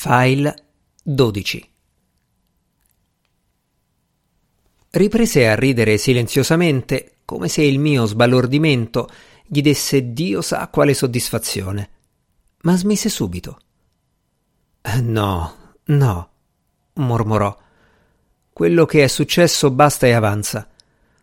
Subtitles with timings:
[0.00, 0.54] File
[1.02, 1.70] 12
[4.90, 9.08] Riprese a ridere silenziosamente, come se il mio sbalordimento
[9.44, 11.90] gli desse Dio sa quale soddisfazione,
[12.62, 13.58] ma smise subito.
[15.00, 15.54] No,
[15.86, 16.30] no,
[16.92, 17.58] mormorò.
[18.52, 20.68] Quello che è successo basta e avanza.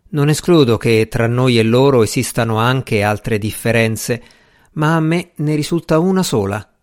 [0.10, 4.22] Non escludo che tra noi e loro esistano anche altre differenze,
[4.74, 6.76] ma a me ne risulta una sola,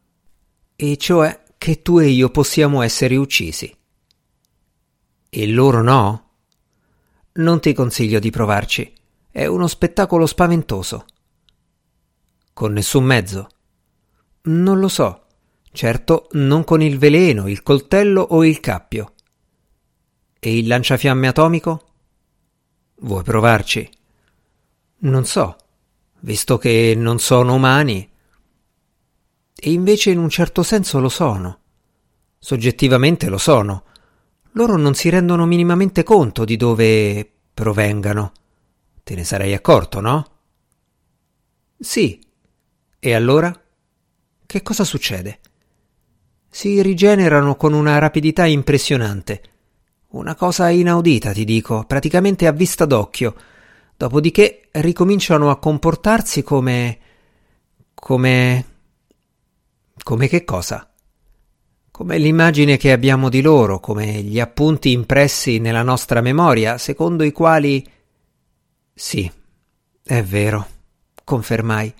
[0.74, 3.72] e cioè che tu e io possiamo essere uccisi.
[5.30, 6.30] E loro no?
[7.34, 8.92] Non ti consiglio di provarci.
[9.30, 11.04] È uno spettacolo spaventoso.
[12.52, 13.48] Con nessun mezzo?
[14.42, 15.26] Non lo so.
[15.70, 19.12] Certo, non con il veleno, il coltello o il cappio.
[20.40, 21.92] E il lanciafiamme atomico?
[23.02, 23.88] Vuoi provarci?
[24.98, 25.56] Non so,
[26.22, 28.10] visto che non sono umani,
[29.64, 31.60] e invece in un certo senso lo sono.
[32.44, 33.84] Soggettivamente lo sono.
[34.54, 38.32] Loro non si rendono minimamente conto di dove provengano.
[39.04, 40.26] Te ne sarei accorto, no?
[41.78, 42.20] Sì.
[42.98, 43.56] E allora?
[44.44, 45.38] Che cosa succede?
[46.48, 49.42] Si rigenerano con una rapidità impressionante.
[50.08, 53.36] Una cosa inaudita, ti dico, praticamente a vista d'occhio.
[53.96, 56.98] Dopodiché ricominciano a comportarsi come.
[57.94, 58.66] come.
[60.02, 60.91] Come che cosa?
[61.92, 67.32] Come l'immagine che abbiamo di loro, come gli appunti impressi nella nostra memoria, secondo i
[67.32, 67.86] quali.
[68.94, 69.30] Sì,
[70.02, 70.66] è vero,
[71.22, 71.92] confermai.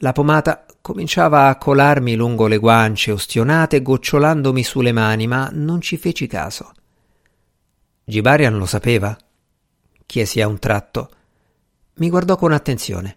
[0.00, 5.96] La pomata cominciava a colarmi lungo le guance ostionate, gocciolandomi sulle mani, ma non ci
[5.96, 6.72] feci caso.
[8.04, 9.16] Gibarian lo sapeva?
[10.04, 11.10] chiesi a un tratto.
[11.94, 13.16] Mi guardò con attenzione.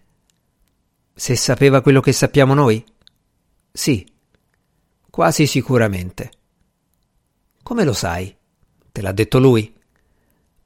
[1.14, 2.82] Se sapeva quello che sappiamo noi?
[3.70, 4.10] Sì,
[5.20, 6.30] quasi sicuramente.
[7.62, 8.34] Come lo sai?
[8.90, 9.70] Te l'ha detto lui?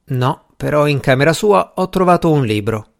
[0.05, 2.93] No, però in camera sua ho trovato un libro.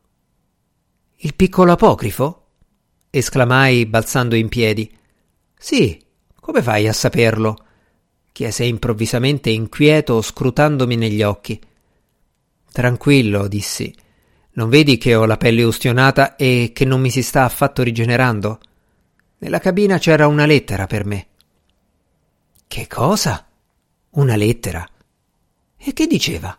[1.16, 2.48] Il piccolo apocrifo?
[3.10, 4.94] esclamai balzando in piedi.
[5.58, 5.98] Sì,
[6.42, 7.56] come fai a saperlo?
[8.34, 11.58] chiese improvvisamente inquieto, scrutandomi negli occhi.
[12.70, 13.96] Tranquillo, dissi.
[14.56, 18.60] Non vedi che ho la pelle ustionata e che non mi si sta affatto rigenerando?
[19.38, 21.28] Nella cabina c'era una lettera per me.
[22.68, 23.46] Che cosa?
[24.12, 24.86] Una lettera?
[25.78, 26.58] E che diceva?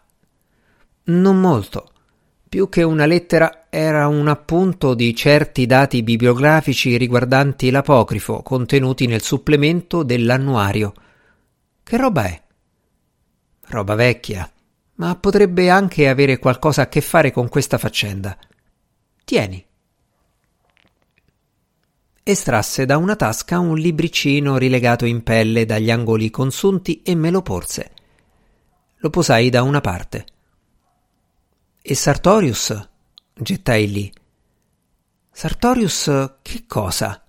[1.04, 1.90] Non molto.
[2.48, 9.20] Più che una lettera era un appunto di certi dati bibliografici riguardanti l'apocrifo contenuti nel
[9.20, 10.94] supplemento dell'annuario.
[11.82, 12.42] Che roba è?
[13.66, 14.50] Roba vecchia,
[14.94, 18.38] ma potrebbe anche avere qualcosa a che fare con questa faccenda.
[19.24, 19.65] Tieni
[22.28, 27.40] estrasse da una tasca un libricino rilegato in pelle dagli angoli consunti e me lo
[27.40, 27.92] porse.
[28.96, 30.24] Lo posai da una parte.
[31.80, 32.88] E Sartorius?
[33.32, 34.12] gettai lì.
[35.30, 37.24] Sartorius che cosa?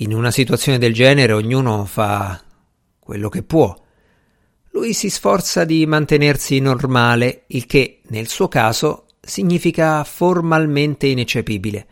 [0.00, 2.38] In una situazione del genere ognuno fa
[2.98, 3.74] quello che può.
[4.72, 11.86] Lui si sforza di mantenersi normale, il che, nel suo caso, significa formalmente ineccepibile.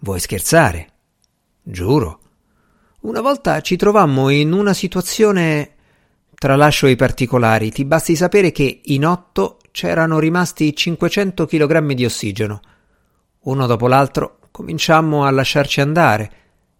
[0.00, 0.88] Vuoi scherzare?
[1.66, 2.20] Giuro.
[3.00, 5.70] Una volta ci trovammo in una situazione.
[6.34, 12.60] Tralascio i particolari, ti basti sapere che in otto c'erano rimasti 500 kg di ossigeno.
[13.44, 16.32] Uno dopo l'altro cominciammo a lasciarci andare.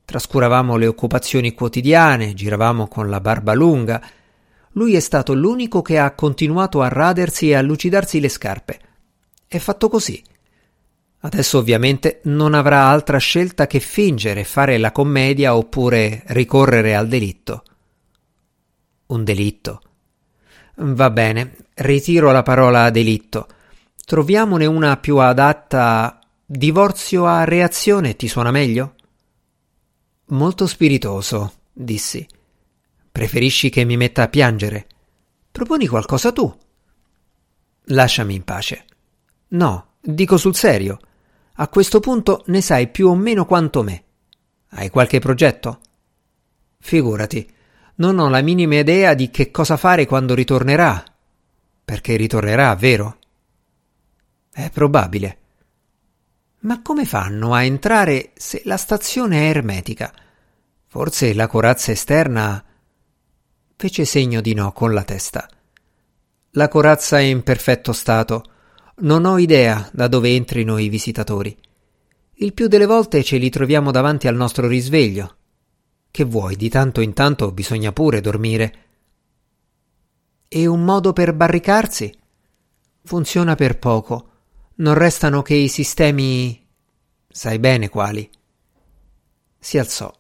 [0.05, 4.03] Trascuravamo le occupazioni quotidiane, giravamo con la barba lunga.
[4.73, 8.81] Lui è stato l'unico che ha continuato a radersi e a lucidarsi le scarpe.
[9.49, 10.23] È fatto così.
[11.25, 17.63] Adesso ovviamente non avrà altra scelta che fingere, fare la commedia oppure ricorrere al delitto.
[19.07, 19.81] Un delitto.
[20.77, 23.47] Va bene, ritiro la parola delitto.
[24.05, 26.19] Troviamone una più adatta.
[26.45, 28.95] Divorzio a reazione ti suona meglio?
[30.27, 32.27] Molto spiritoso, dissi.
[33.11, 34.87] Preferisci che mi metta a piangere?
[35.51, 36.55] Proponi qualcosa tu.
[37.85, 38.85] Lasciami in pace.
[39.49, 40.99] No, dico sul serio.
[41.57, 44.03] A questo punto ne sai più o meno quanto me.
[44.71, 45.81] Hai qualche progetto?
[46.81, 47.49] Figurati,
[47.97, 51.05] non ho la minima idea di che cosa fare quando ritornerà.
[51.85, 53.19] Perché ritornerà, vero?
[54.51, 55.39] È probabile.
[56.61, 60.13] Ma come fanno a entrare se la stazione è ermetica?
[60.87, 62.65] Forse la corazza esterna.
[63.77, 65.49] Fece segno di no con la testa.
[66.53, 68.54] La corazza è in perfetto stato
[68.97, 71.57] non ho idea da dove entrino i visitatori.
[72.35, 75.37] Il più delle volte ce li troviamo davanti al nostro risveglio.
[76.11, 78.79] Che vuoi, di tanto in tanto bisogna pure dormire.
[80.49, 82.17] E un modo per barricarsi?
[83.03, 84.31] Funziona per poco.
[84.77, 86.65] Non restano che i sistemi.
[87.29, 88.29] sai bene quali.
[89.59, 90.13] Si alzò.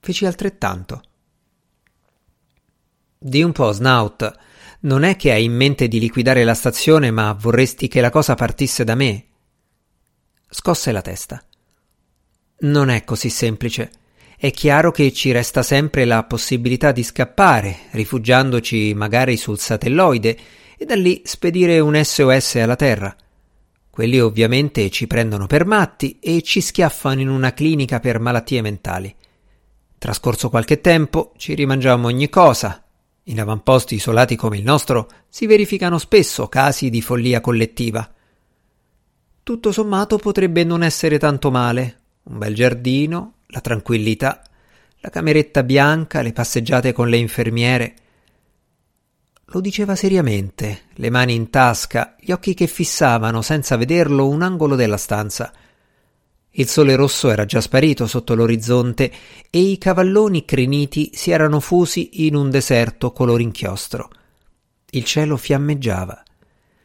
[0.00, 1.02] Feci altrettanto.
[3.18, 4.38] Di un po', Snout.
[4.84, 8.34] Non è che hai in mente di liquidare la stazione, ma vorresti che la cosa
[8.34, 9.26] partisse da me?
[10.50, 11.40] Scosse la testa.
[12.60, 13.90] Non è così semplice.
[14.36, 20.36] È chiaro che ci resta sempre la possibilità di scappare, rifugiandoci magari sul satelloide
[20.76, 23.16] e da lì spedire un SOS alla Terra.
[23.88, 29.14] Quelli ovviamente ci prendono per matti e ci schiaffano in una clinica per malattie mentali.
[29.96, 32.81] Trascorso qualche tempo ci rimangiamo ogni cosa.
[33.26, 38.10] In avamposti isolati come il nostro si verificano spesso casi di follia collettiva.
[39.44, 42.00] Tutto sommato potrebbe non essere tanto male.
[42.24, 44.42] Un bel giardino, la tranquillità,
[45.00, 47.94] la cameretta bianca, le passeggiate con le infermiere.
[49.46, 54.76] Lo diceva seriamente, le mani in tasca, gli occhi che fissavano senza vederlo un angolo
[54.76, 55.52] della stanza.
[56.52, 59.10] Il sole rosso era già sparito sotto l'orizzonte
[59.48, 64.10] e i cavalloni criniti si erano fusi in un deserto color inchiostro.
[64.90, 66.22] Il cielo fiammeggiava.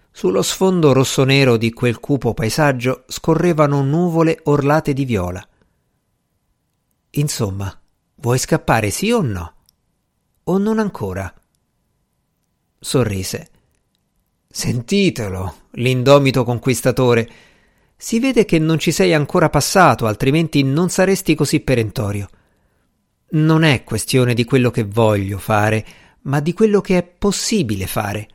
[0.09, 5.45] Sullo sfondo rosso-nero di quel cupo paesaggio scorrevano nuvole orlate di viola.
[7.11, 7.77] Insomma,
[8.15, 9.53] vuoi scappare sì o no?
[10.45, 11.31] O non ancora?
[12.79, 13.49] Sorrise.
[14.47, 17.29] Sentitelo, l'indomito conquistatore.
[17.99, 22.29] Si vede che non ci sei ancora passato, altrimenti non saresti così perentorio.
[23.29, 25.85] Non è questione di quello che voglio fare,
[26.21, 28.27] ma di quello che è possibile fare.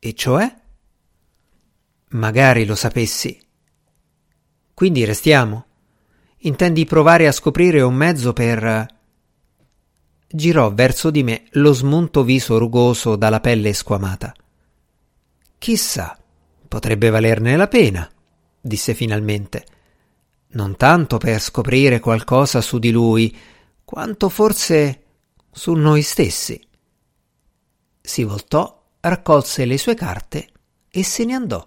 [0.00, 0.52] E cioè?
[2.10, 3.38] Magari lo sapessi.
[4.74, 5.66] Quindi restiamo.
[6.38, 8.96] Intendi provare a scoprire un mezzo per.
[10.26, 14.34] Girò verso di me lo smunto viso rugoso dalla pelle squamata.
[15.58, 16.16] Chissà,
[16.68, 18.08] potrebbe valerne la pena,
[18.60, 19.64] disse finalmente.
[20.50, 23.36] Non tanto per scoprire qualcosa su di lui,
[23.84, 25.02] quanto forse
[25.50, 26.60] su noi stessi.
[28.00, 30.48] Si voltò, raccolse le sue carte
[30.90, 31.66] e se ne andò.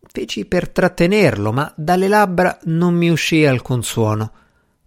[0.00, 4.32] Feci per trattenerlo, ma dalle labbra non mi uscì alcun suono.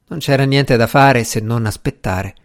[0.07, 2.35] Non c'era niente da fare se non aspettare.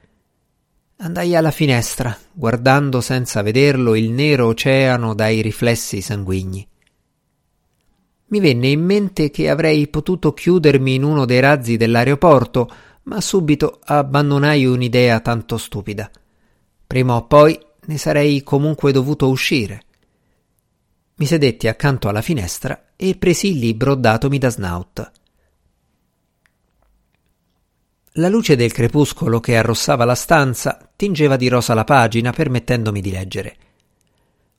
[1.02, 6.66] Andai alla finestra, guardando senza vederlo il nero oceano dai riflessi sanguigni.
[8.26, 12.70] Mi venne in mente che avrei potuto chiudermi in uno dei razzi dell'aeroporto,
[13.04, 16.10] ma subito abbandonai un'idea tanto stupida.
[16.86, 19.82] Prima o poi ne sarei comunque dovuto uscire.
[21.14, 25.10] Mi sedetti accanto alla finestra e presi il libro datomi da Snout.
[28.14, 33.12] La luce del crepuscolo che arrossava la stanza tingeva di rosa la pagina permettendomi di
[33.12, 33.56] leggere.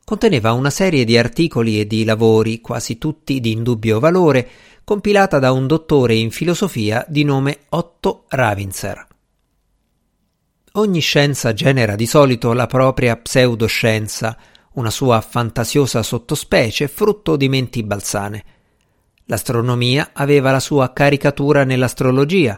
[0.05, 4.49] Conteneva una serie di articoli e di lavori, quasi tutti di indubbio valore,
[4.85, 9.07] compilata da un dottore in filosofia di nome Otto Ravinzer.
[10.73, 14.37] Ogni scienza genera di solito la propria pseudoscienza,
[14.75, 18.43] una sua fantasiosa sottospecie frutto di menti balzane.
[19.25, 22.57] L'astronomia aveva la sua caricatura nell'astrologia,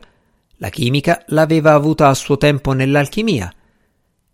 [0.64, 3.54] la chimica l'aveva avuta a suo tempo nell'alchimia.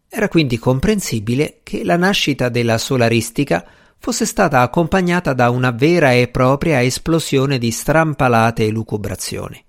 [0.08, 3.66] Era quindi comprensibile che la nascita della solaristica
[3.98, 9.64] fosse stata accompagnata da una vera e propria esplosione di strampalate elucubrazioni.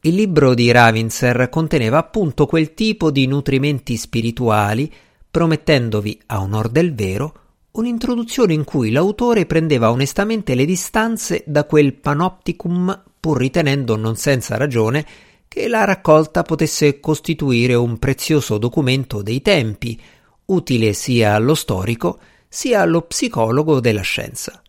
[0.00, 4.90] Il libro di Ravinzer conteneva appunto quel tipo di nutrimenti spirituali
[5.30, 7.40] promettendovi, a onor del vero,
[7.76, 14.56] un'introduzione in cui l'autore prendeva onestamente le distanze da quel panopticum, pur ritenendo non senza
[14.56, 15.04] ragione
[15.48, 20.00] che la raccolta potesse costituire un prezioso documento dei tempi,
[20.46, 24.62] utile sia allo storico sia allo psicologo della scienza.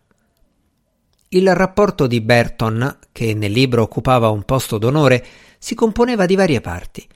[1.30, 5.24] Il rapporto di Burton, che nel libro occupava un posto d'onore,
[5.60, 7.08] si componeva di varie parti.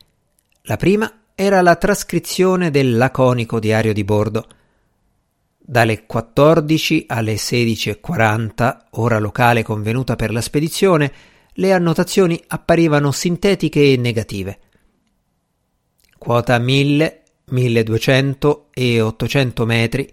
[0.64, 4.46] La prima era la trascrizione del laconico diario di bordo.
[5.70, 11.14] Dalle 14 alle 16.40, ora locale convenuta per la spedizione,
[11.54, 14.60] le annotazioni apparivano sintetiche e negative.
[16.18, 20.12] Quota 1000, 1200 e 800 metri,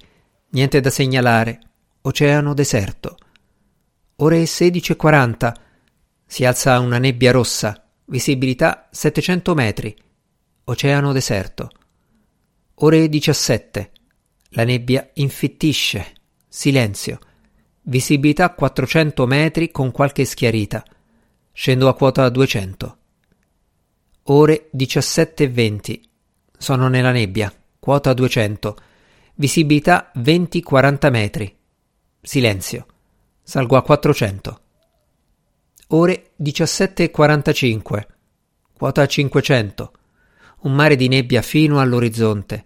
[0.50, 1.60] niente da segnalare,
[2.02, 3.16] oceano deserto.
[4.16, 5.54] Ore 16.40,
[6.26, 9.96] si alza una nebbia rossa, visibilità 700 metri.
[10.64, 11.70] Oceano deserto.
[12.74, 13.92] Ore 17.
[14.50, 16.14] La nebbia infittisce.
[16.48, 17.18] Silenzio.
[17.82, 20.84] Visibilità 400 metri con qualche schiarita.
[21.52, 22.96] Scendo a quota 200.
[24.24, 26.00] Ore 17.20.
[26.56, 27.52] Sono nella nebbia.
[27.78, 28.76] Quota 200.
[29.34, 31.56] Visibilità 20-40 metri.
[32.20, 32.86] Silenzio.
[33.42, 34.60] Salgo a 400.
[35.88, 38.06] Ore 17.45.
[38.72, 39.92] Quota 500.
[40.62, 42.64] Un mare di nebbia fino all'orizzonte.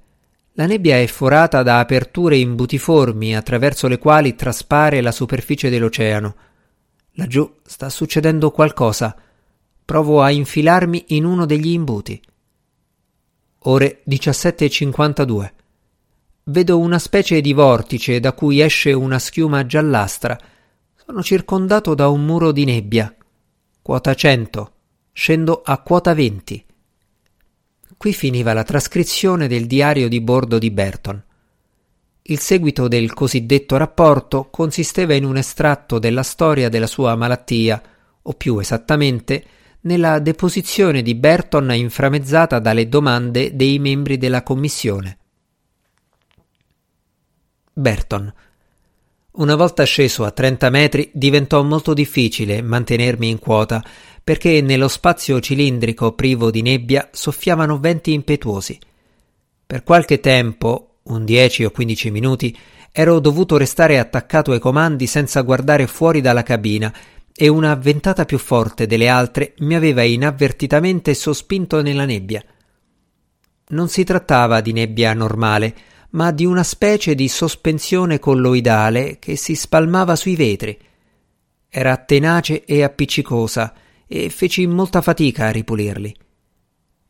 [0.55, 6.35] La nebbia è forata da aperture imbutiformi attraverso le quali traspare la superficie dell'oceano.
[7.13, 9.17] Laggiù sta succedendo qualcosa.
[9.85, 12.21] Provo a infilarmi in uno degli imbuti.
[13.65, 15.53] Ore 17.52.
[16.45, 20.39] Vedo una specie di vortice da cui esce una schiuma giallastra
[20.97, 23.15] sono circondato da un muro di nebbia.
[23.83, 24.73] Quota 100.
[25.13, 26.65] Scendo a quota 20.
[28.01, 31.23] Qui finiva la trascrizione del diario di bordo di Burton.
[32.23, 37.83] Il seguito del cosiddetto rapporto consisteva in un estratto della storia della sua malattia,
[38.23, 39.45] o più esattamente,
[39.83, 45.19] nella deposizione di Burton inframmezzata dalle domande dei membri della commissione.
[47.75, 48.33] Burton
[49.33, 53.83] una volta sceso a 30 metri diventò molto difficile mantenermi in quota
[54.23, 58.79] perché nello spazio cilindrico privo di nebbia soffiavano venti impetuosi.
[59.67, 62.57] Per qualche tempo, un 10 o 15 minuti,
[62.93, 66.93] ero dovuto restare attaccato ai comandi senza guardare fuori dalla cabina
[67.33, 72.45] e una ventata più forte delle altre mi aveva inavvertitamente sospinto nella nebbia.
[73.69, 75.75] Non si trattava di nebbia normale,
[76.11, 80.77] ma di una specie di sospensione colloidale che si spalmava sui vetri.
[81.69, 83.73] Era tenace e appiccicosa
[84.13, 86.13] e feci molta fatica a ripulirli.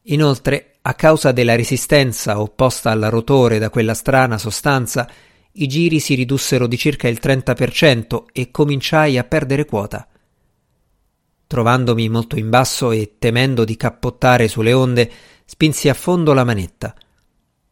[0.03, 5.11] Inoltre, a causa della resistenza opposta al rotore da quella strana sostanza,
[5.53, 10.07] i giri si ridussero di circa il 30% e cominciai a perdere quota.
[11.47, 15.11] Trovandomi molto in basso e temendo di cappottare sulle onde,
[15.47, 16.95] spinsi a fondo la manetta.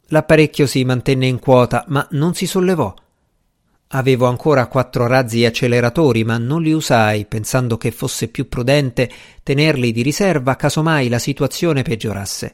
[0.07, 2.91] L'apparecchio si mantenne in quota, ma non si sollevò.
[3.91, 9.09] Avevo ancora quattro razzi acceleratori, ma non li usai, pensando che fosse più prudente
[9.41, 12.53] tenerli di riserva caso mai la situazione peggiorasse.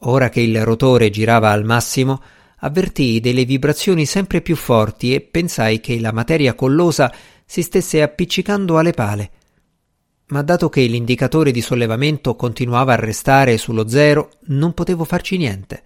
[0.00, 2.22] Ora che il rotore girava al massimo,
[2.60, 7.12] avvertii delle vibrazioni sempre più forti e pensai che la materia collosa
[7.44, 9.30] si stesse appiccicando alle pale.
[10.28, 15.82] Ma dato che l'indicatore di sollevamento continuava a restare sullo zero, non potevo farci niente.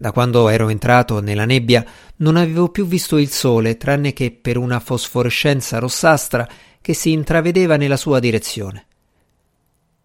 [0.00, 1.84] Da quando ero entrato nella nebbia
[2.18, 6.48] non avevo più visto il sole tranne che per una fosforescenza rossastra
[6.80, 8.86] che si intravedeva nella sua direzione.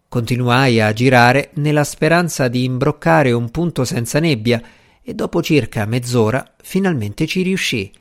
[0.08, 4.60] Continuai a girare nella speranza di imbroccare un punto senza nebbia
[5.00, 7.92] e dopo circa mezz'ora finalmente ci riuscii.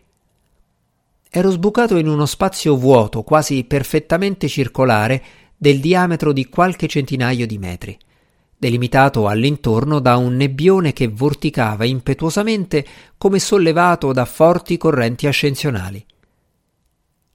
[1.29, 5.21] Ero sbucato in uno spazio vuoto quasi perfettamente circolare
[5.55, 7.95] del diametro di qualche centinaio di metri
[8.63, 12.85] delimitato all'intorno da un nebbione che vorticava impetuosamente
[13.17, 16.05] come sollevato da forti correnti ascensionali.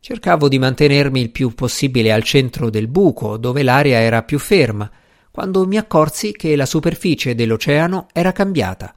[0.00, 4.90] Cercavo di mantenermi il più possibile al centro del buco, dove l'aria era più ferma,
[5.30, 8.94] quando mi accorsi che la superficie dell'oceano era cambiata.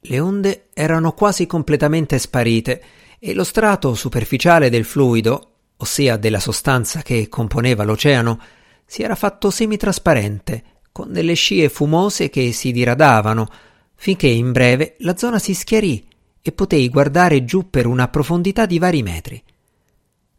[0.00, 2.82] Le onde erano quasi completamente sparite
[3.20, 8.40] e lo strato superficiale del fluido, ossia della sostanza che componeva l'oceano,
[8.84, 10.64] si era fatto semitrasparente,
[10.96, 13.50] con delle scie fumose che si diradavano,
[13.96, 16.02] finché in breve la zona si schiarì
[16.40, 19.42] e potei guardare giù per una profondità di vari metri.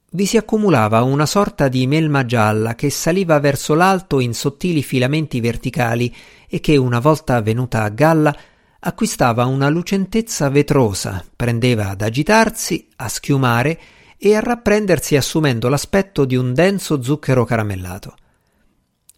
[0.10, 5.40] Vi si accumulava una sorta di melma gialla che saliva verso l'alto in sottili filamenti
[5.42, 6.12] verticali
[6.50, 8.36] e che, una volta venuta a galla,
[8.80, 13.80] acquistava una lucentezza vetrosa, prendeva ad agitarsi, a schiumare
[14.18, 18.16] e a rapprendersi assumendo l'aspetto di un denso zucchero caramellato.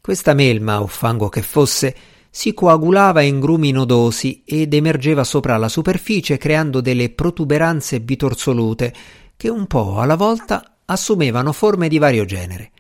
[0.01, 1.95] Questa melma, o fango che fosse,
[2.29, 8.93] si coagulava in grumi nodosi ed emergeva sopra la superficie creando delle protuberanze bitorsolute
[9.35, 12.71] che un po' alla volta assumevano forme di vario genere.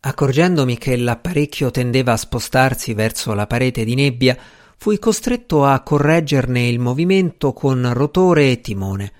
[0.00, 4.36] Accorgendomi che l'apparecchio tendeva a spostarsi verso la parete di nebbia,
[4.76, 9.12] fui costretto a correggerne il movimento con rotore e timone.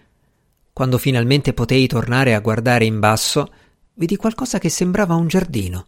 [0.73, 3.53] Quando finalmente potei tornare a guardare in basso,
[3.95, 5.87] vidi qualcosa che sembrava un giardino.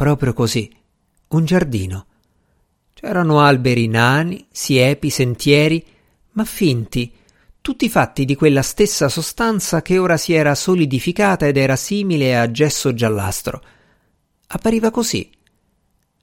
[0.00, 0.74] Proprio così,
[1.28, 2.06] un giardino.
[2.94, 5.84] C'erano alberi nani, siepi, sentieri,
[6.30, 7.12] ma finti,
[7.60, 12.50] tutti fatti di quella stessa sostanza che ora si era solidificata ed era simile a
[12.50, 13.62] gesso giallastro.
[14.46, 15.30] Appariva così.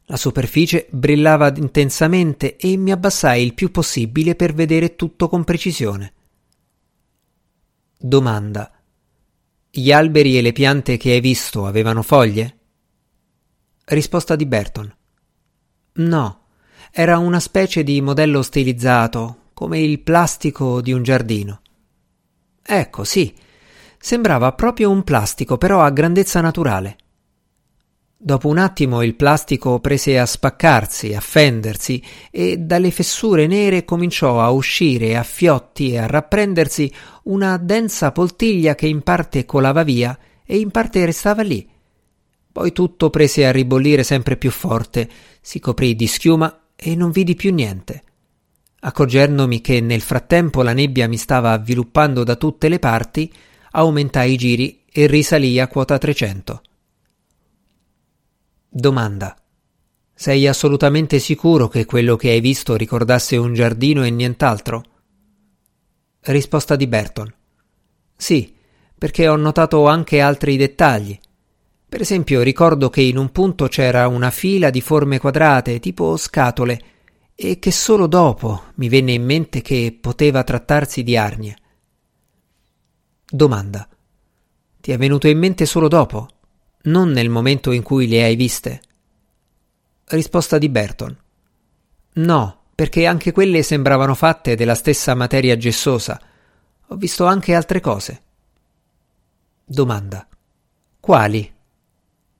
[0.06, 6.14] La superficie brillava intensamente e mi abbassai il più possibile per vedere tutto con precisione.
[7.96, 8.72] Domanda.
[9.70, 12.57] Gli alberi e le piante che hai visto avevano foglie?
[13.90, 14.94] Risposta di Burton.
[15.94, 16.42] No,
[16.92, 21.62] era una specie di modello stilizzato, come il plastico di un giardino.
[22.62, 23.34] Ecco, sì,
[23.98, 26.98] sembrava proprio un plastico, però a grandezza naturale.
[28.18, 34.42] Dopo un attimo il plastico prese a spaccarsi, a fendersi, e dalle fessure nere cominciò
[34.42, 40.20] a uscire a fiotti e a rapprendersi una densa poltiglia che in parte colava via
[40.46, 41.76] e in parte restava lì,
[42.58, 45.08] poi tutto prese a ribollire sempre più forte,
[45.42, 48.04] si coprì di schiuma e non vidi più niente.
[48.80, 53.32] Accorgendomi che nel frattempo la nebbia mi stava avviluppando da tutte le parti,
[53.74, 56.62] aumentai i giri e risalì a quota 300.
[58.68, 59.38] Domanda.
[60.16, 64.84] Sei assolutamente sicuro che quello che hai visto ricordasse un giardino e nient'altro?
[66.22, 67.32] Risposta di Burton.
[68.16, 68.52] Sì,
[68.98, 71.20] perché ho notato anche altri dettagli.
[71.90, 76.82] Per esempio, ricordo che in un punto c'era una fila di forme quadrate, tipo scatole,
[77.34, 81.56] e che solo dopo mi venne in mente che poteva trattarsi di arnie.
[83.26, 83.88] Domanda.
[84.82, 86.28] Ti è venuto in mente solo dopo?
[86.84, 88.82] Non nel momento in cui le hai viste?
[90.06, 91.18] Risposta di Burton.
[92.14, 96.20] No, perché anche quelle sembravano fatte della stessa materia gessosa.
[96.88, 98.22] Ho visto anche altre cose.
[99.64, 100.28] Domanda.
[101.00, 101.56] Quali?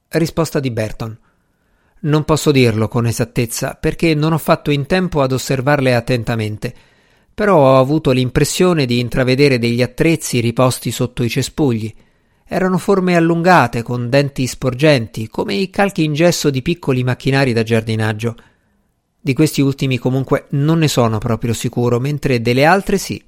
[0.10, 1.20] Risposta di Burton.
[2.00, 6.74] Non posso dirlo con esattezza perché non ho fatto in tempo ad osservarle attentamente,
[7.34, 11.94] però ho avuto l'impressione di intravedere degli attrezzi riposti sotto i cespugli.
[12.46, 17.64] Erano forme allungate con denti sporgenti, come i calchi in gesso di piccoli macchinari da
[17.64, 18.36] giardinaggio.
[19.20, 23.22] Di questi ultimi comunque non ne sono proprio sicuro, mentre delle altre sì.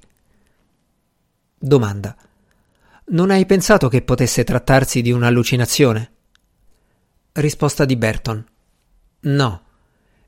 [1.58, 2.16] Domanda.
[3.08, 6.12] Non hai pensato che potesse trattarsi di un'allucinazione?
[7.32, 8.44] Risposta di Burton.
[9.20, 9.62] No.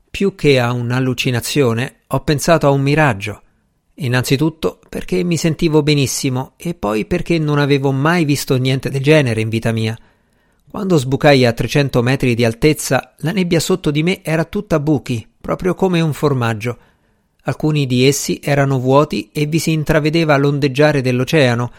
[0.09, 3.41] Più che a un'allucinazione, ho pensato a un miraggio.
[3.95, 9.41] Innanzitutto perché mi sentivo benissimo e poi perché non avevo mai visto niente del genere
[9.41, 9.97] in vita mia.
[10.69, 15.27] Quando sbucai a 300 metri di altezza, la nebbia sotto di me era tutta buchi,
[15.41, 16.77] proprio come un formaggio.
[17.43, 21.69] Alcuni di essi erano vuoti e vi si intravedeva l'ondeggiare dell'oceano,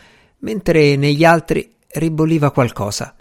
[0.40, 3.16] mentre negli altri ribolliva qualcosa.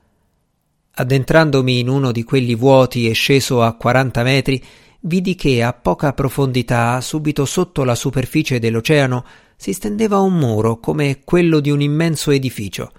[0.96, 4.64] Addentrandomi in uno di quelli vuoti e sceso a 40 metri,
[5.02, 9.26] vidi che a poca profondità, subito sotto la superficie dell'oceano,
[9.56, 12.92] si stendeva un muro come quello di un immenso edificio.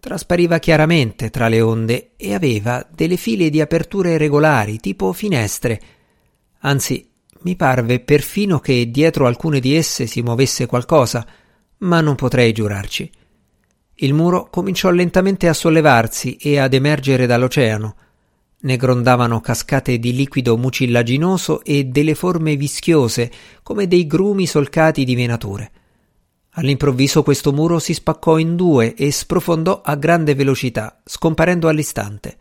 [0.00, 5.80] Traspariva chiaramente tra le onde e aveva delle file di aperture regolari, tipo finestre.
[6.58, 7.08] Anzi,
[7.40, 11.26] mi parve perfino che dietro alcune di esse si muovesse qualcosa,
[11.78, 13.10] ma non potrei giurarci.
[13.96, 17.94] Il muro cominciò lentamente a sollevarsi e ad emergere dall'oceano.
[18.64, 23.30] Ne grondavano cascate di liquido mucillaginoso e delle forme vischiose,
[23.62, 25.70] come dei grumi solcati di venature.
[26.56, 32.36] All'improvviso questo muro si spaccò in due e sprofondò a grande velocità, scomparendo all'istante.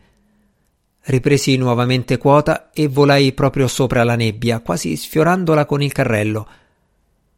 [1.02, 6.48] Ripresi nuovamente quota e volai proprio sopra la nebbia, quasi sfiorandola con il carrello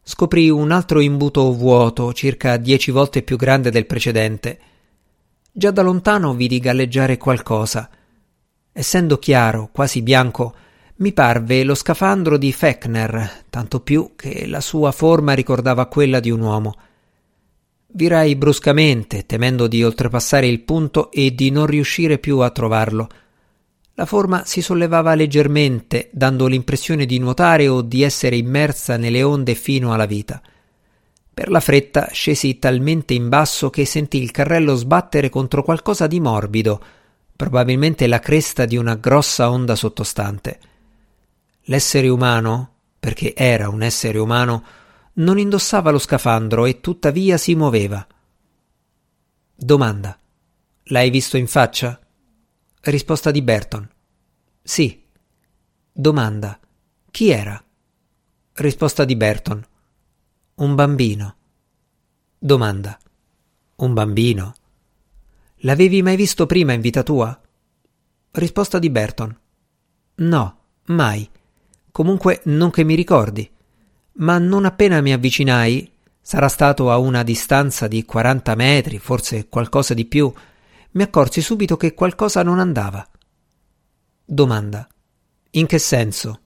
[0.08, 4.58] scoprì un altro imbuto vuoto, circa dieci volte più grande del precedente.
[5.50, 7.90] Già da lontano vidi galleggiare qualcosa.
[8.72, 10.54] Essendo chiaro, quasi bianco,
[10.98, 16.30] mi parve lo scafandro di Fechner, tanto più che la sua forma ricordava quella di
[16.30, 16.74] un uomo.
[17.88, 23.08] Virai bruscamente, temendo di oltrepassare il punto e di non riuscire più a trovarlo.
[23.98, 29.54] La forma si sollevava leggermente, dando l'impressione di nuotare o di essere immersa nelle onde
[29.54, 30.42] fino alla vita.
[31.32, 36.20] Per la fretta scesi talmente in basso che sentì il carrello sbattere contro qualcosa di
[36.20, 36.78] morbido,
[37.34, 40.60] probabilmente la cresta di una grossa onda sottostante.
[41.62, 44.62] L'essere umano, perché era un essere umano,
[45.14, 48.06] non indossava lo scafandro e tuttavia si muoveva.
[49.54, 50.18] Domanda.
[50.84, 51.98] L'hai visto in faccia?
[52.86, 53.88] Risposta di Burton.
[54.62, 55.02] Sì.
[55.90, 56.56] Domanda.
[57.10, 57.60] Chi era?
[58.52, 59.60] Risposta di Burton.
[60.54, 61.36] Un bambino.
[62.38, 62.96] Domanda.
[63.74, 64.54] Un bambino?
[65.62, 67.36] L'avevi mai visto prima in vita tua?
[68.30, 69.36] Risposta di Burton.
[70.18, 71.28] No, mai.
[71.90, 73.50] Comunque non che mi ricordi.
[74.18, 79.92] Ma non appena mi avvicinai, sarà stato a una distanza di 40 metri, forse qualcosa
[79.92, 80.32] di più,
[80.96, 83.06] mi accorsi subito che qualcosa non andava.
[84.24, 84.88] Domanda.
[85.50, 86.40] In che senso?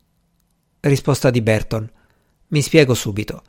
[0.81, 1.89] Risposta di Burton.
[2.49, 3.45] Mi spiego subito.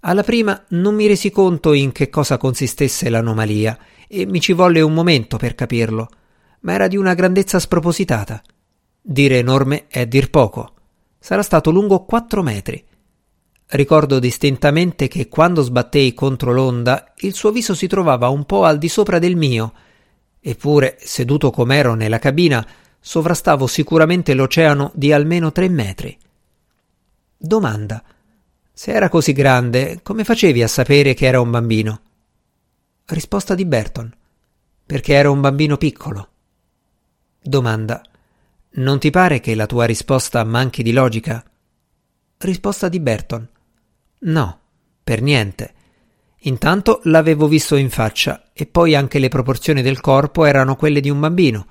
[0.00, 4.80] Alla prima non mi resi conto in che cosa consistesse l'anomalia e mi ci volle
[4.80, 6.08] un momento per capirlo,
[6.60, 8.40] ma era di una grandezza spropositata.
[9.02, 10.74] Dire enorme è dir poco.
[11.18, 12.84] Sarà stato lungo quattro metri.
[13.68, 18.78] Ricordo distintamente che quando sbattei contro l'onda il suo viso si trovava un po' al
[18.78, 19.72] di sopra del mio,
[20.48, 22.64] eppure, seduto com'ero nella cabina,
[23.00, 26.16] sovrastavo sicuramente l'oceano di almeno tre metri.
[27.36, 28.00] Domanda.
[28.72, 32.00] Se era così grande, come facevi a sapere che era un bambino?
[33.06, 34.14] Risposta di Burton.
[34.86, 36.28] Perché era un bambino piccolo.
[37.42, 38.00] Domanda.
[38.74, 41.44] Non ti pare che la tua risposta manchi di logica?
[42.38, 43.48] Risposta di Burton.
[44.20, 44.60] No,
[45.02, 45.74] per niente.
[46.46, 51.10] Intanto l'avevo visto in faccia e poi anche le proporzioni del corpo erano quelle di
[51.10, 51.66] un bambino.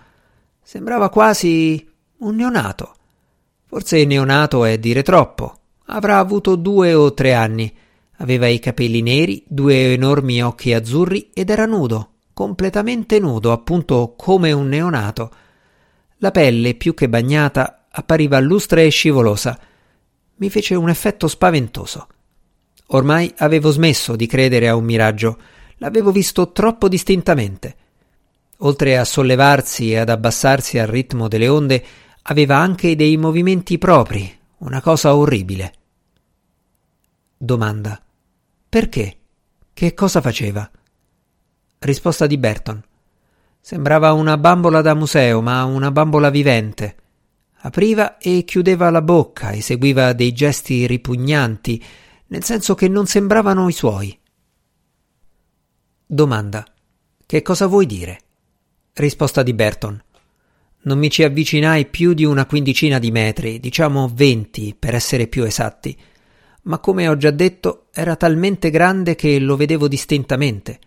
[0.61, 2.93] Sembrava quasi un neonato.
[3.65, 5.59] Forse neonato è dire troppo.
[5.85, 7.73] Avrà avuto due o tre anni.
[8.17, 14.51] Aveva i capelli neri, due enormi occhi azzurri ed era nudo, completamente nudo, appunto come
[14.51, 15.31] un neonato.
[16.17, 19.57] La pelle, più che bagnata, appariva lustra e scivolosa.
[20.35, 22.07] Mi fece un effetto spaventoso.
[22.87, 25.37] Ormai avevo smesso di credere a un miraggio,
[25.77, 27.75] l'avevo visto troppo distintamente.
[28.59, 31.83] Oltre a sollevarsi e ad abbassarsi al ritmo delle onde,
[32.23, 35.73] aveva anche dei movimenti propri, una cosa orribile.
[37.37, 38.01] Domanda.
[38.69, 39.17] Perché?
[39.73, 40.69] Che cosa faceva?
[41.79, 42.81] Risposta di Burton.
[43.59, 46.95] Sembrava una bambola da museo, ma una bambola vivente.
[47.61, 51.83] Apriva e chiudeva la bocca, eseguiva dei gesti ripugnanti,
[52.27, 54.17] nel senso che non sembravano i suoi.
[56.05, 56.65] Domanda.
[57.25, 58.19] Che cosa vuoi dire?
[58.93, 60.03] Risposta di Burton.
[60.83, 65.43] Non mi ci avvicinai più di una quindicina di metri, diciamo venti per essere più
[65.43, 65.97] esatti
[66.65, 70.79] ma come ho già detto era talmente grande che lo vedevo distintamente.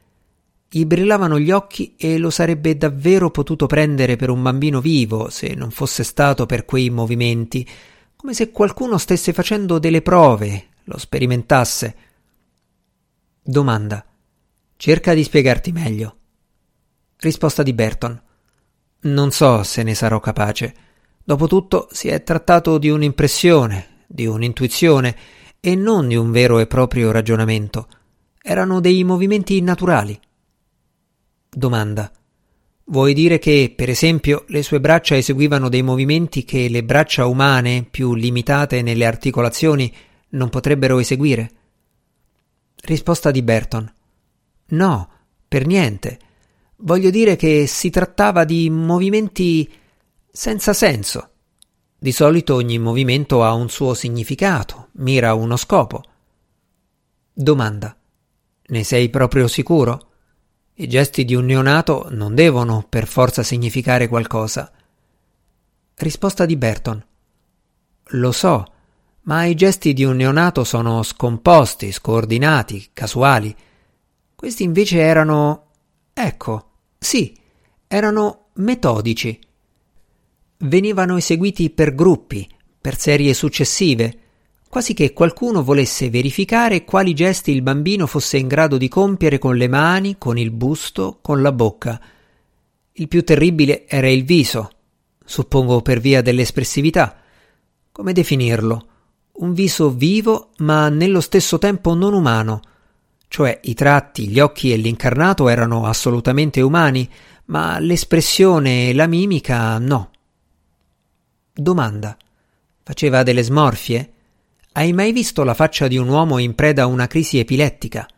[0.70, 5.54] Gli brillavano gli occhi e lo sarebbe davvero potuto prendere per un bambino vivo se
[5.54, 7.66] non fosse stato per quei movimenti,
[8.16, 11.96] come se qualcuno stesse facendo delle prove, lo sperimentasse.
[13.42, 14.04] Domanda.
[14.76, 16.16] Cerca di spiegarti meglio.
[17.18, 18.20] Risposta di Burton.
[19.00, 20.74] Non so se ne sarò capace.
[21.22, 25.16] Dopotutto si è trattato di un'impressione, di un'intuizione,
[25.60, 27.88] e non di un vero e proprio ragionamento.
[28.40, 30.18] Erano dei movimenti naturali.
[31.50, 32.10] Domanda.
[32.84, 37.86] Vuoi dire che, per esempio, le sue braccia eseguivano dei movimenti che le braccia umane,
[37.90, 39.94] più limitate nelle articolazioni,
[40.30, 41.50] non potrebbero eseguire?
[42.82, 43.92] Risposta di Burton.
[44.70, 45.10] No,
[45.46, 46.18] per niente.
[46.76, 49.70] Voglio dire che si trattava di movimenti
[50.30, 51.30] senza senso.
[51.98, 56.02] Di solito ogni movimento ha un suo significato, mira uno scopo.
[57.32, 57.96] Domanda.
[58.66, 60.06] Ne sei proprio sicuro?
[60.74, 64.70] I gesti di un neonato non devono per forza significare qualcosa.
[65.96, 67.04] Risposta di Burton.
[68.12, 68.64] Lo so,
[69.28, 73.54] ma i gesti di un neonato sono scomposti, scordinati, casuali.
[74.34, 75.66] Questi invece erano.
[76.12, 77.36] ecco, sì,
[77.86, 79.38] erano metodici
[80.62, 82.48] venivano eseguiti per gruppi,
[82.80, 84.18] per serie successive,
[84.68, 89.56] quasi che qualcuno volesse verificare quali gesti il bambino fosse in grado di compiere con
[89.56, 92.00] le mani, con il busto, con la bocca.
[92.92, 94.70] Il più terribile era il viso,
[95.24, 97.20] suppongo per via dell'espressività.
[97.92, 98.86] Come definirlo?
[99.38, 102.60] Un viso vivo, ma nello stesso tempo non umano.
[103.28, 107.08] Cioè i tratti, gli occhi e l'incarnato erano assolutamente umani,
[107.46, 110.10] ma l'espressione e la mimica no.
[111.52, 112.16] Domanda.
[112.82, 114.12] Faceva delle smorfie?
[114.72, 118.08] Hai mai visto la faccia di un uomo in preda a una crisi epilettica?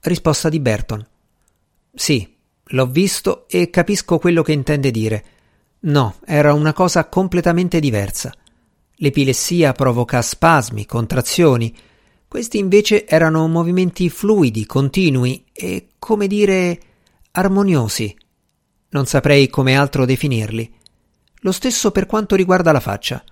[0.00, 1.06] Risposta di Burton.
[1.94, 5.24] Sì, l'ho visto e capisco quello che intende dire.
[5.80, 8.32] No, era una cosa completamente diversa.
[8.96, 11.74] L'epilessia provoca spasmi, contrazioni.
[12.28, 16.80] Questi invece erano movimenti fluidi, continui e, come dire,
[17.32, 18.16] armoniosi.
[18.90, 20.72] Non saprei come altro definirli.
[21.40, 23.22] Lo stesso per quanto riguarda la faccia.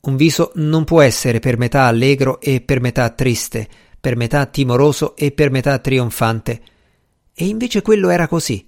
[0.00, 3.68] Un viso non può essere per metà allegro e per metà triste,
[4.00, 6.62] per metà timoroso e per metà trionfante.
[7.34, 8.66] E invece quello era così.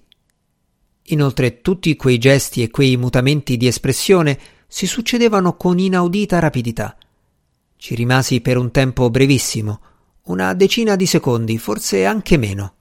[1.05, 4.39] Inoltre tutti quei gesti e quei mutamenti di espressione
[4.73, 6.95] si succedevano con inaudita rapidità.
[7.75, 9.81] Ci rimasi per un tempo brevissimo,
[10.27, 12.75] una decina di secondi, forse anche meno.